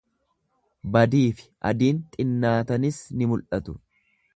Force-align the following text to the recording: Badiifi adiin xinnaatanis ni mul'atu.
Badiifi 0.95 1.47
adiin 1.73 2.01
xinnaatanis 2.17 3.03
ni 3.21 3.33
mul'atu. 3.35 3.83